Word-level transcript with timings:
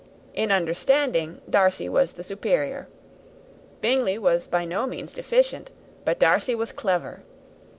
In 0.33 0.51
understanding, 0.51 1.41
Darcy 1.47 1.87
was 1.87 2.13
the 2.13 2.23
superior. 2.23 2.87
Bingley 3.81 4.17
was 4.17 4.47
by 4.47 4.65
no 4.65 4.87
means 4.87 5.13
deficient; 5.13 5.69
but 6.05 6.17
Darcy 6.17 6.55
was 6.55 6.71
clever. 6.71 7.21